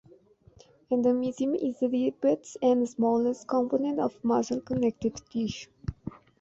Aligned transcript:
Endomysium 0.89 1.53
is 1.53 1.77
the 1.79 1.87
deepest 1.87 2.57
and 2.63 2.89
smallest 2.89 3.47
component 3.47 3.99
of 3.99 4.17
muscle 4.23 4.59
connective 4.59 5.13
tissue. 5.29 5.69